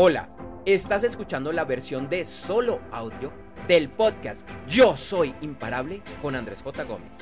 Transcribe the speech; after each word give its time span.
Hola, 0.00 0.28
estás 0.64 1.02
escuchando 1.02 1.50
la 1.50 1.64
versión 1.64 2.08
de 2.08 2.24
solo 2.24 2.80
audio 2.92 3.32
del 3.66 3.90
podcast 3.90 4.48
Yo 4.68 4.96
Soy 4.96 5.34
Imparable 5.40 6.04
con 6.22 6.36
Andrés 6.36 6.62
J. 6.62 6.84
Gómez. 6.84 7.18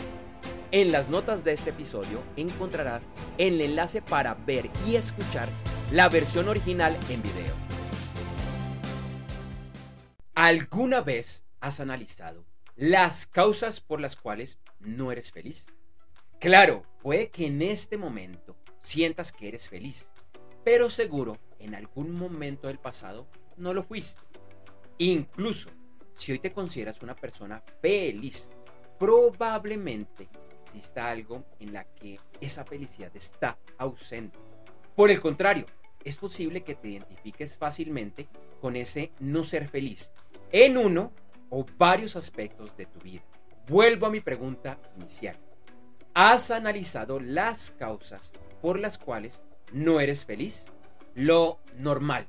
En 0.72 0.92
las 0.92 1.08
notas 1.08 1.42
de 1.42 1.54
este 1.54 1.70
episodio 1.70 2.22
encontrarás 2.36 3.08
el 3.38 3.62
enlace 3.62 4.02
para 4.02 4.34
ver 4.34 4.68
y 4.86 4.96
escuchar 4.96 5.48
la 5.90 6.10
versión 6.10 6.48
original 6.48 6.98
en 7.08 7.22
video. 7.22 7.54
¿Alguna 10.34 11.00
vez 11.00 11.46
has 11.60 11.80
analizado 11.80 12.44
las 12.74 13.26
causas 13.26 13.80
por 13.80 14.02
las 14.02 14.16
cuales 14.16 14.58
no 14.80 15.10
eres 15.10 15.32
feliz? 15.32 15.64
Claro, 16.40 16.84
puede 17.00 17.30
que 17.30 17.46
en 17.46 17.62
este 17.62 17.96
momento 17.96 18.54
sientas 18.80 19.32
que 19.32 19.48
eres 19.48 19.70
feliz, 19.70 20.10
pero 20.66 20.90
seguro 20.90 21.38
en 21.60 21.76
algún 21.76 22.10
momento 22.10 22.66
del 22.66 22.80
pasado 22.80 23.28
no 23.56 23.72
lo 23.72 23.84
fuiste. 23.84 24.20
Incluso 24.98 25.70
si 26.16 26.32
hoy 26.32 26.40
te 26.40 26.50
consideras 26.50 27.00
una 27.02 27.14
persona 27.14 27.62
feliz, 27.80 28.50
probablemente 28.98 30.28
exista 30.64 31.08
algo 31.08 31.44
en 31.60 31.72
la 31.72 31.84
que 31.84 32.18
esa 32.40 32.64
felicidad 32.64 33.14
está 33.14 33.56
ausente. 33.78 34.36
Por 34.96 35.12
el 35.12 35.20
contrario, 35.20 35.66
es 36.02 36.16
posible 36.16 36.64
que 36.64 36.74
te 36.74 36.88
identifiques 36.88 37.56
fácilmente 37.56 38.26
con 38.60 38.74
ese 38.74 39.12
no 39.20 39.44
ser 39.44 39.68
feliz 39.68 40.10
en 40.50 40.78
uno 40.78 41.12
o 41.48 41.64
varios 41.78 42.16
aspectos 42.16 42.76
de 42.76 42.86
tu 42.86 42.98
vida. 42.98 43.22
Vuelvo 43.68 44.06
a 44.06 44.10
mi 44.10 44.18
pregunta 44.18 44.80
inicial. 44.96 45.38
¿Has 46.12 46.50
analizado 46.50 47.20
las 47.20 47.70
causas 47.70 48.32
por 48.60 48.80
las 48.80 48.98
cuales 48.98 49.42
no 49.72 50.00
eres 50.00 50.24
feliz? 50.24 50.66
Lo 51.14 51.60
normal 51.78 52.28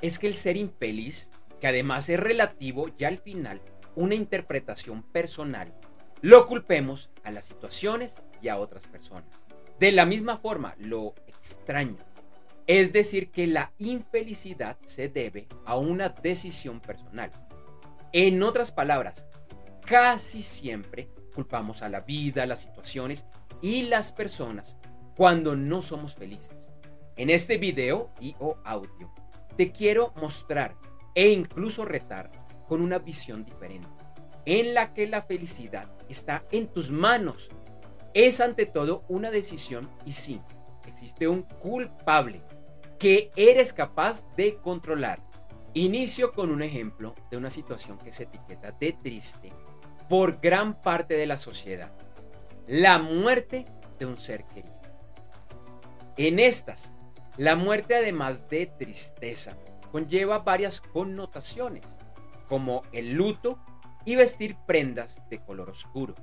es 0.00 0.18
que 0.18 0.26
el 0.26 0.36
ser 0.36 0.56
infeliz, 0.56 1.30
que 1.60 1.68
además 1.68 2.08
es 2.08 2.18
relativo 2.18 2.90
y 2.98 3.04
al 3.04 3.18
final 3.18 3.60
una 3.94 4.14
interpretación 4.14 5.02
personal, 5.02 5.72
lo 6.20 6.46
culpemos 6.46 7.10
a 7.24 7.30
las 7.30 7.44
situaciones 7.44 8.22
y 8.40 8.48
a 8.48 8.58
otras 8.58 8.86
personas. 8.86 9.30
De 9.78 9.92
la 9.92 10.06
misma 10.06 10.38
forma, 10.38 10.74
lo 10.78 11.14
extraño 11.26 11.98
es 12.66 12.92
decir 12.92 13.30
que 13.30 13.46
la 13.46 13.72
infelicidad 13.78 14.78
se 14.86 15.08
debe 15.08 15.48
a 15.64 15.76
una 15.76 16.10
decisión 16.10 16.80
personal. 16.80 17.30
En 18.12 18.42
otras 18.42 18.70
palabras, 18.70 19.26
casi 19.84 20.42
siempre 20.42 21.08
culpamos 21.34 21.82
a 21.82 21.88
la 21.88 22.00
vida, 22.00 22.46
las 22.46 22.60
situaciones 22.60 23.26
y 23.60 23.82
las 23.84 24.12
personas 24.12 24.76
cuando 25.16 25.56
no 25.56 25.82
somos 25.82 26.14
felices. 26.14 26.71
En 27.16 27.28
este 27.28 27.58
video 27.58 28.10
y 28.20 28.34
o 28.38 28.56
audio 28.64 29.12
te 29.56 29.70
quiero 29.70 30.12
mostrar 30.16 30.74
e 31.14 31.28
incluso 31.28 31.84
retar 31.84 32.30
con 32.66 32.80
una 32.80 32.98
visión 32.98 33.44
diferente, 33.44 33.88
en 34.46 34.72
la 34.72 34.94
que 34.94 35.06
la 35.06 35.22
felicidad 35.22 35.92
está 36.08 36.44
en 36.50 36.68
tus 36.68 36.90
manos. 36.90 37.50
Es 38.14 38.40
ante 38.40 38.64
todo 38.64 39.04
una 39.08 39.30
decisión 39.30 39.90
y 40.06 40.12
sí, 40.12 40.40
existe 40.86 41.28
un 41.28 41.42
culpable 41.42 42.42
que 42.98 43.30
eres 43.36 43.74
capaz 43.74 44.26
de 44.36 44.56
controlar. 44.56 45.20
Inicio 45.74 46.32
con 46.32 46.50
un 46.50 46.62
ejemplo 46.62 47.14
de 47.30 47.36
una 47.36 47.50
situación 47.50 47.98
que 47.98 48.12
se 48.12 48.24
etiqueta 48.24 48.72
de 48.72 48.92
triste 48.92 49.50
por 50.08 50.40
gran 50.40 50.80
parte 50.80 51.14
de 51.14 51.26
la 51.26 51.36
sociedad. 51.36 51.92
La 52.66 52.98
muerte 52.98 53.66
de 53.98 54.06
un 54.06 54.16
ser 54.16 54.44
querido. 54.44 54.80
En 56.16 56.38
estas 56.38 56.92
la 57.36 57.56
muerte, 57.56 57.94
además 57.94 58.48
de 58.48 58.66
tristeza, 58.66 59.56
conlleva 59.90 60.40
varias 60.40 60.80
connotaciones, 60.80 61.98
como 62.48 62.82
el 62.92 63.14
luto 63.14 63.58
y 64.04 64.16
vestir 64.16 64.56
prendas 64.66 65.22
de 65.30 65.42
color 65.42 65.70
oscuro. 65.70 66.14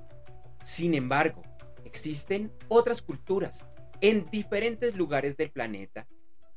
Sin 0.61 0.93
embargo, 0.93 1.41
existen 1.85 2.51
otras 2.67 3.01
culturas 3.01 3.65
en 4.01 4.29
diferentes 4.29 4.95
lugares 4.95 5.35
del 5.37 5.51
planeta 5.51 6.07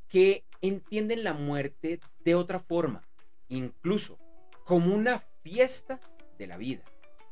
que 0.08 0.44
entienden 0.60 1.24
la 1.24 1.32
muerte 1.32 2.00
de 2.24 2.34
otra 2.34 2.60
forma, 2.60 3.02
incluso 3.48 4.18
como 4.64 4.94
una 4.94 5.18
fiesta 5.42 6.00
de 6.38 6.46
la 6.46 6.56
vida. 6.56 6.82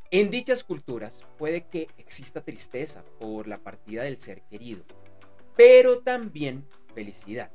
En 0.09 0.29
dichas 0.29 0.63
culturas 0.63 1.23
puede 1.37 1.67
que 1.67 1.87
exista 1.97 2.43
tristeza 2.43 3.05
por 3.19 3.47
la 3.47 3.57
partida 3.57 4.03
del 4.03 4.17
ser 4.17 4.41
querido, 4.43 4.83
pero 5.55 5.99
también 5.99 6.67
felicidad, 6.91 7.51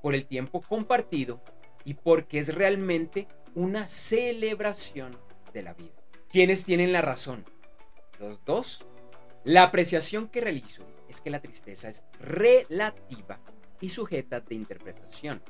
por 0.00 0.14
el 0.14 0.26
tiempo 0.26 0.60
compartido 0.60 1.42
y 1.84 1.94
porque 1.94 2.38
es 2.38 2.54
realmente 2.54 3.28
una 3.54 3.88
celebración 3.88 5.16
de 5.52 5.62
la 5.62 5.74
vida. 5.74 5.94
¿Quiénes 6.28 6.64
tienen 6.64 6.92
la 6.92 7.02
razón? 7.02 7.44
¿Los 8.18 8.44
dos? 8.44 8.86
La 9.44 9.64
apreciación 9.64 10.28
que 10.28 10.40
realizo 10.40 10.86
es 11.08 11.20
que 11.20 11.30
la 11.30 11.42
tristeza 11.42 11.88
es 11.88 12.04
relativa 12.20 13.40
y 13.80 13.90
sujeta 13.90 14.40
de 14.40 14.54
interpretación. 14.54 15.42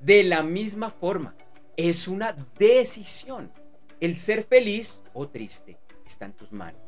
De 0.00 0.22
la 0.22 0.42
misma 0.42 0.90
forma, 0.90 1.34
es 1.76 2.08
una 2.08 2.32
decisión. 2.58 3.52
El 4.00 4.18
ser 4.18 4.44
feliz 4.44 5.00
o 5.12 5.28
triste 5.28 5.76
está 6.06 6.24
en 6.24 6.32
tus 6.32 6.52
manos. 6.52 6.80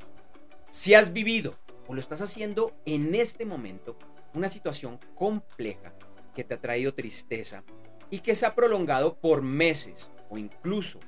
Si 0.70 0.94
has 0.94 1.12
vivido 1.12 1.58
o 1.88 1.94
lo 1.94 2.00
estás 2.00 2.20
haciendo 2.20 2.72
en 2.86 3.14
este 3.14 3.44
momento, 3.44 3.98
una 4.34 4.48
situación 4.48 4.98
compleja 5.14 5.92
que 6.34 6.44
te 6.44 6.54
ha 6.54 6.60
traído 6.60 6.94
tristeza 6.94 7.64
y 8.10 8.20
que 8.20 8.34
se 8.34 8.46
ha 8.46 8.54
prolongado 8.54 9.16
por 9.18 9.42
meses 9.42 10.10
o 10.28 10.38
incluso 10.38 10.98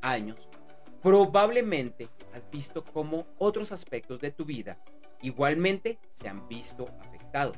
años, 0.00 0.48
probablemente 1.00 2.08
has 2.32 2.48
visto 2.50 2.84
cómo 2.84 3.26
otros 3.38 3.72
aspectos 3.72 4.20
de 4.20 4.30
tu 4.30 4.44
vida 4.44 4.78
igualmente 5.20 5.98
se 6.12 6.28
han 6.28 6.48
visto 6.48 6.86
afectados. 7.00 7.56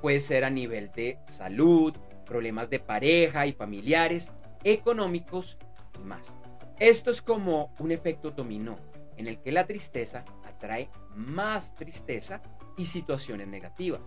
Puede 0.00 0.20
ser 0.20 0.44
a 0.44 0.50
nivel 0.50 0.90
de 0.92 1.18
salud, 1.28 1.94
problemas 2.24 2.68
de 2.70 2.80
pareja 2.80 3.46
y 3.46 3.52
familiares, 3.52 4.30
económicos 4.64 5.58
y 5.98 6.04
más. 6.04 6.34
Esto 6.78 7.10
es 7.10 7.22
como 7.22 7.74
un 7.78 7.92
efecto 7.92 8.30
dominó 8.30 8.76
en 9.16 9.26
el 9.28 9.40
que 9.40 9.52
la 9.52 9.66
tristeza 9.66 10.24
atrae 10.44 10.90
más 11.14 11.74
tristeza 11.74 12.42
y 12.76 12.84
situaciones 12.84 13.48
negativas. 13.48 14.02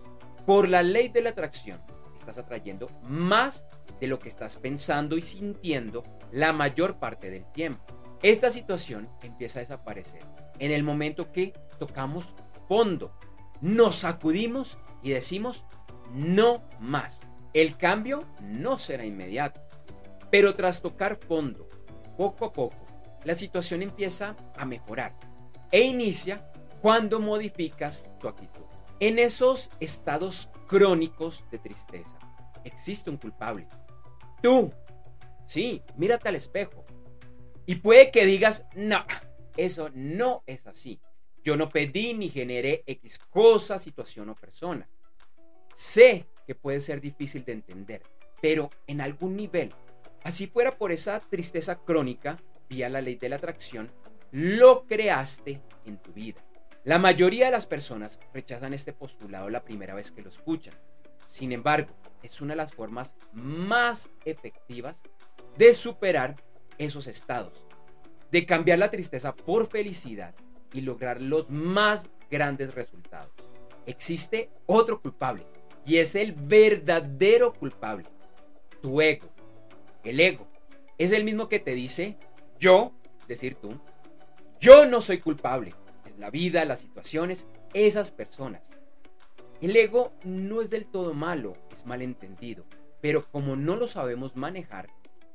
Por 0.50 0.68
la 0.68 0.82
ley 0.82 1.06
de 1.06 1.22
la 1.22 1.30
atracción, 1.30 1.80
estás 2.16 2.36
atrayendo 2.36 2.88
más 3.02 3.66
de 4.00 4.08
lo 4.08 4.18
que 4.18 4.28
estás 4.28 4.56
pensando 4.56 5.16
y 5.16 5.22
sintiendo 5.22 6.02
la 6.32 6.52
mayor 6.52 6.98
parte 6.98 7.30
del 7.30 7.44
tiempo. 7.52 7.84
Esta 8.20 8.50
situación 8.50 9.08
empieza 9.22 9.60
a 9.60 9.62
desaparecer 9.62 10.22
en 10.58 10.72
el 10.72 10.82
momento 10.82 11.30
que 11.30 11.52
tocamos 11.78 12.34
fondo, 12.66 13.16
nos 13.60 13.98
sacudimos 13.98 14.76
y 15.04 15.10
decimos 15.10 15.66
no 16.12 16.64
más. 16.80 17.20
El 17.54 17.76
cambio 17.76 18.24
no 18.40 18.80
será 18.80 19.04
inmediato, 19.04 19.60
pero 20.32 20.56
tras 20.56 20.82
tocar 20.82 21.20
fondo, 21.28 21.68
poco 22.16 22.46
a 22.46 22.52
poco, 22.52 22.84
la 23.22 23.36
situación 23.36 23.82
empieza 23.82 24.34
a 24.56 24.64
mejorar 24.64 25.14
e 25.70 25.82
inicia 25.82 26.50
cuando 26.82 27.20
modificas 27.20 28.10
tu 28.18 28.26
actitud. 28.26 28.64
En 29.00 29.18
esos 29.18 29.70
estados 29.80 30.50
crónicos 30.66 31.44
de 31.50 31.58
tristeza 31.58 32.18
existe 32.64 33.08
un 33.10 33.16
culpable. 33.16 33.66
Tú. 34.42 34.72
Sí, 35.46 35.82
mírate 35.96 36.28
al 36.28 36.36
espejo. 36.36 36.84
Y 37.66 37.76
puede 37.76 38.10
que 38.10 38.26
digas, 38.26 38.64
no, 38.76 39.04
eso 39.56 39.90
no 39.94 40.42
es 40.46 40.66
así. 40.66 41.00
Yo 41.42 41.56
no 41.56 41.68
pedí 41.68 42.14
ni 42.14 42.28
generé 42.28 42.82
X 42.86 43.18
cosa, 43.18 43.78
situación 43.78 44.28
o 44.28 44.34
persona. 44.34 44.88
Sé 45.74 46.26
que 46.46 46.54
puede 46.54 46.80
ser 46.80 47.00
difícil 47.00 47.44
de 47.44 47.52
entender, 47.52 48.02
pero 48.42 48.68
en 48.86 49.00
algún 49.00 49.36
nivel, 49.36 49.72
así 50.24 50.46
fuera 50.46 50.72
por 50.72 50.92
esa 50.92 51.20
tristeza 51.20 51.78
crónica, 51.78 52.36
vía 52.68 52.88
la 52.88 53.00
ley 53.00 53.14
de 53.14 53.30
la 53.30 53.36
atracción, 53.36 53.90
lo 54.30 54.84
creaste 54.86 55.62
en 55.86 55.96
tu 55.96 56.12
vida. 56.12 56.44
La 56.84 56.98
mayoría 56.98 57.44
de 57.44 57.50
las 57.50 57.66
personas 57.66 58.18
rechazan 58.32 58.72
este 58.72 58.94
postulado 58.94 59.50
la 59.50 59.64
primera 59.64 59.94
vez 59.94 60.12
que 60.12 60.22
lo 60.22 60.30
escuchan. 60.30 60.72
Sin 61.26 61.52
embargo, 61.52 61.94
es 62.22 62.40
una 62.40 62.54
de 62.54 62.56
las 62.56 62.72
formas 62.72 63.16
más 63.34 64.08
efectivas 64.24 65.02
de 65.58 65.74
superar 65.74 66.36
esos 66.78 67.06
estados, 67.06 67.66
de 68.30 68.46
cambiar 68.46 68.78
la 68.78 68.88
tristeza 68.88 69.34
por 69.34 69.66
felicidad 69.66 70.34
y 70.72 70.80
lograr 70.80 71.20
los 71.20 71.50
más 71.50 72.08
grandes 72.30 72.74
resultados. 72.74 73.34
Existe 73.84 74.48
otro 74.64 75.02
culpable 75.02 75.44
y 75.84 75.98
es 75.98 76.14
el 76.14 76.32
verdadero 76.32 77.52
culpable, 77.52 78.06
tu 78.80 79.02
ego. 79.02 79.28
El 80.02 80.18
ego 80.18 80.48
es 80.96 81.12
el 81.12 81.24
mismo 81.24 81.50
que 81.50 81.58
te 81.58 81.74
dice 81.74 82.16
yo, 82.58 82.92
decir 83.28 83.56
tú, 83.56 83.78
yo 84.58 84.86
no 84.86 85.02
soy 85.02 85.18
culpable, 85.18 85.74
la 86.20 86.30
vida, 86.30 86.64
las 86.66 86.80
situaciones, 86.80 87.48
esas 87.72 88.12
personas. 88.12 88.62
El 89.60 89.74
ego 89.74 90.12
no 90.22 90.60
es 90.60 90.70
del 90.70 90.86
todo 90.86 91.14
malo, 91.14 91.54
es 91.72 91.86
malentendido. 91.86 92.64
pero 93.00 93.26
como 93.30 93.56
no 93.56 93.76
lo 93.76 93.88
sabemos 93.88 94.36
manejar, 94.36 94.90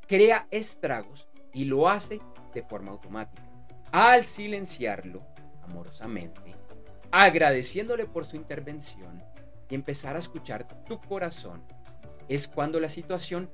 crea 0.08 0.48
estragos 0.52 1.28
y 1.52 1.66
lo 1.66 1.90
hace 1.90 2.22
de 2.54 2.62
forma 2.62 2.92
automática. 2.92 3.42
Al 3.92 4.28
silenciarlo 4.28 5.24
amorosamente, 5.64 6.54
agradeciéndole 7.10 8.06
por 8.06 8.26
su 8.26 8.36
intervención 8.36 9.24
y 9.68 9.74
empezar 9.74 10.16
a 10.16 10.20
escuchar 10.20 10.68
tu 10.86 11.02
corazón, 11.02 11.64
es 12.30 12.48
cuando 12.48 12.80
la 12.80 12.90
situación 12.90 13.50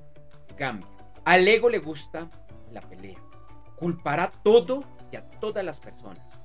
cambia. 0.58 0.90
Al 1.24 1.48
ego 1.48 1.70
le 1.70 1.80
gusta 1.80 2.30
la 2.70 2.82
pelea, 2.82 3.20
culpará 3.78 4.30
todo 4.44 4.84
y 5.10 5.16
a 5.16 5.26
todas 5.40 5.64
las 5.64 5.80
personas. 5.80 6.41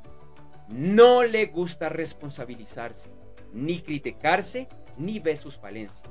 No 0.68 1.22
le 1.22 1.46
gusta 1.46 1.88
responsabilizarse, 1.88 3.10
ni 3.52 3.80
criticarse, 3.80 4.68
ni 4.96 5.20
ver 5.20 5.36
sus 5.36 5.58
falencias. 5.58 6.10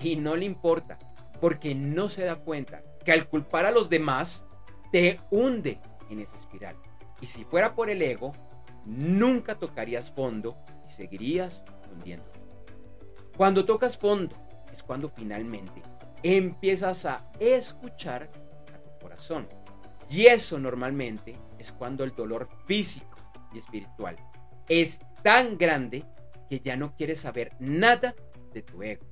Y 0.00 0.16
no 0.16 0.36
le 0.36 0.44
importa, 0.44 0.98
porque 1.40 1.74
no 1.74 2.08
se 2.08 2.24
da 2.24 2.36
cuenta 2.36 2.82
que 3.04 3.12
al 3.12 3.28
culpar 3.28 3.64
a 3.66 3.70
los 3.70 3.88
demás, 3.88 4.44
te 4.92 5.20
hunde 5.30 5.80
en 6.10 6.20
esa 6.20 6.36
espiral. 6.36 6.76
Y 7.20 7.26
si 7.26 7.44
fuera 7.44 7.74
por 7.74 7.90
el 7.90 8.02
ego, 8.02 8.32
nunca 8.84 9.58
tocarías 9.58 10.10
fondo 10.10 10.56
y 10.86 10.90
seguirías 10.90 11.64
hundiendo. 11.92 12.30
Cuando 13.36 13.64
tocas 13.64 13.96
fondo 13.96 14.36
es 14.72 14.82
cuando 14.82 15.08
finalmente 15.08 15.82
empiezas 16.22 17.06
a 17.06 17.30
escuchar 17.38 18.30
a 18.74 18.78
tu 18.78 18.98
corazón. 19.00 19.48
Y 20.08 20.26
eso 20.26 20.58
normalmente 20.58 21.36
es 21.58 21.72
cuando 21.72 22.04
el 22.04 22.14
dolor 22.14 22.48
físico 22.64 23.15
y 23.52 23.58
espiritual 23.58 24.16
es 24.68 25.00
tan 25.22 25.56
grande 25.56 26.04
que 26.48 26.60
ya 26.60 26.76
no 26.76 26.94
quieres 26.96 27.20
saber 27.20 27.52
nada 27.58 28.14
de 28.52 28.62
tu 28.62 28.82
ego. 28.82 29.06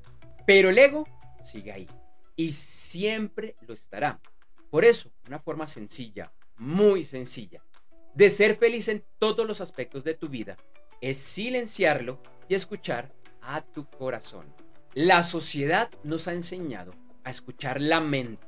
Pero 0.47 0.71
el 0.71 0.79
ego 0.79 1.05
sigue 1.43 1.73
ahí 1.73 1.89
y 2.37 2.53
siempre 2.53 3.57
lo 3.67 3.75
estará. 3.75 4.21
Por 4.71 4.85
eso, 4.85 5.11
una 5.27 5.39
forma 5.39 5.69
sencilla, 5.69 6.33
muy 6.57 7.05
sencilla, 7.05 7.63
de 8.15 8.31
ser 8.31 8.57
feliz 8.57 8.89
en 8.89 9.05
todos 9.19 9.47
los 9.47 9.61
aspectos 9.61 10.05
de 10.05 10.15
tu 10.15 10.29
vida 10.29 10.57
es 11.01 11.19
silenciarlo 11.19 12.21
y 12.49 12.55
escuchar 12.55 13.13
a 13.43 13.63
tu 13.63 13.89
corazón. 13.89 14.47
La 14.95 15.23
sociedad 15.23 15.91
nos 16.03 16.29
ha 16.29 16.33
enseñado 16.33 16.93
a 17.25 17.31
escuchar 17.31 17.81
la 17.81 18.01
mente 18.01 18.47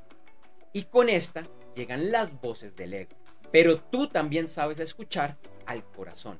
y 0.72 0.84
con 0.84 1.08
esta 1.08 1.42
llegan 1.74 2.10
las 2.12 2.40
voces 2.40 2.76
del 2.76 2.94
ego. 2.94 3.16
Pero 3.50 3.80
tú 3.80 4.08
también 4.08 4.48
sabes 4.48 4.80
escuchar 4.80 5.38
al 5.66 5.84
corazón. 5.84 6.38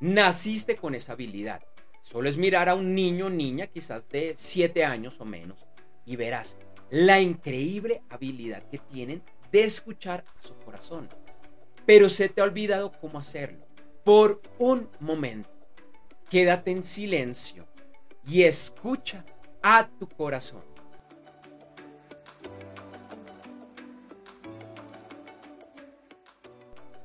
Naciste 0.00 0.76
con 0.76 0.94
esa 0.94 1.12
habilidad. 1.12 1.62
Solo 2.02 2.28
es 2.28 2.36
mirar 2.36 2.68
a 2.68 2.74
un 2.74 2.94
niño 2.94 3.26
o 3.26 3.30
niña 3.30 3.66
quizás 3.66 4.08
de 4.08 4.34
7 4.36 4.84
años 4.84 5.20
o 5.20 5.24
menos 5.24 5.66
y 6.04 6.16
verás 6.16 6.56
la 6.90 7.20
increíble 7.20 8.02
habilidad 8.10 8.62
que 8.70 8.78
tienen 8.78 9.22
de 9.50 9.64
escuchar 9.64 10.24
a 10.38 10.42
su 10.42 10.54
corazón. 10.58 11.08
Pero 11.84 12.08
se 12.08 12.28
te 12.28 12.40
ha 12.40 12.44
olvidado 12.44 12.92
cómo 13.00 13.18
hacerlo. 13.18 13.66
Por 14.04 14.40
un 14.58 14.88
momento, 15.00 15.50
quédate 16.30 16.70
en 16.70 16.82
silencio 16.82 17.66
y 18.24 18.42
escucha 18.42 19.24
a 19.62 19.88
tu 19.98 20.08
corazón. 20.08 20.62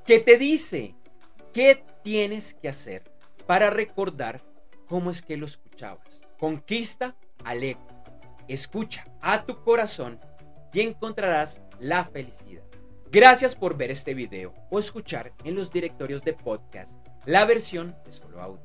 ¿Qué 0.05 0.19
te 0.19 0.37
dice? 0.37 0.95
¿Qué 1.53 1.83
tienes 2.01 2.53
que 2.53 2.69
hacer 2.69 3.03
para 3.45 3.69
recordar 3.69 4.41
cómo 4.87 5.11
es 5.11 5.21
que 5.21 5.35
lo 5.35 5.45
escuchabas? 5.45 6.21
Conquista 6.39 7.17
al 7.43 7.61
ego. 7.61 7.85
Escucha 8.47 9.03
a 9.19 9.43
tu 9.43 9.61
corazón 9.61 10.17
y 10.71 10.79
encontrarás 10.79 11.61
la 11.77 12.05
felicidad. 12.05 12.63
Gracias 13.11 13.53
por 13.53 13.75
ver 13.75 13.91
este 13.91 14.13
video 14.13 14.53
o 14.69 14.79
escuchar 14.79 15.33
en 15.43 15.55
los 15.55 15.73
directorios 15.73 16.21
de 16.21 16.31
podcast 16.31 17.05
la 17.25 17.43
versión 17.43 17.97
de 18.05 18.13
solo 18.13 18.41
audio. 18.41 18.63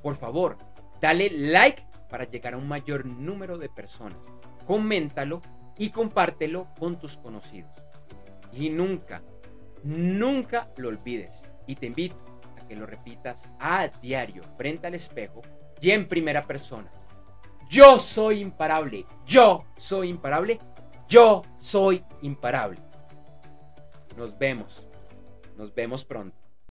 Por 0.00 0.14
favor, 0.14 0.58
dale 1.00 1.28
like 1.28 1.84
para 2.08 2.30
llegar 2.30 2.54
a 2.54 2.58
un 2.58 2.68
mayor 2.68 3.04
número 3.04 3.58
de 3.58 3.68
personas. 3.68 4.24
Coméntalo 4.64 5.42
y 5.76 5.90
compártelo 5.90 6.68
con 6.78 7.00
tus 7.00 7.16
conocidos. 7.16 7.72
Y 8.52 8.70
nunca, 8.70 9.22
nunca 9.82 10.70
lo 10.76 10.88
olvides. 10.88 11.51
Y 11.66 11.76
te 11.76 11.86
invito 11.86 12.16
a 12.60 12.66
que 12.66 12.76
lo 12.76 12.86
repitas 12.86 13.48
a 13.58 13.88
diario 13.88 14.42
frente 14.56 14.86
al 14.86 14.94
espejo 14.94 15.42
y 15.80 15.90
en 15.90 16.08
primera 16.08 16.42
persona. 16.42 16.90
Yo 17.68 17.98
soy 17.98 18.40
imparable. 18.40 19.06
Yo 19.24 19.64
soy 19.76 20.10
imparable. 20.10 20.58
Yo 21.08 21.42
soy 21.58 22.04
imparable. 22.20 22.80
Nos 24.16 24.36
vemos. 24.38 24.86
Nos 25.56 25.74
vemos 25.74 26.04
pronto. 26.04 26.41